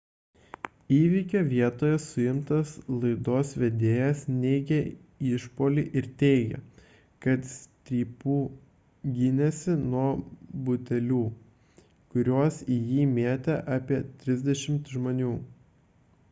įvykio 0.95 1.41
vietoje 1.49 1.97
suimtas 2.05 2.71
laidos 3.01 3.51
vedėjas 3.63 4.23
neigė 4.37 4.79
išpuolį 5.33 5.83
ir 6.01 6.07
teigė 6.23 6.61
kad 7.27 7.45
strypu 7.51 8.39
gynėsi 9.19 9.77
nuo 9.85 10.07
butelių 10.71 11.21
kuriuos 12.15 12.59
į 12.79 12.81
jį 12.93 13.07
mėtė 13.15 13.59
apie 13.79 14.01
trisdešimt 14.27 14.93
žmonių 14.97 15.35